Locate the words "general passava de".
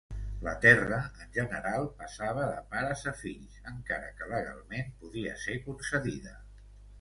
1.35-2.63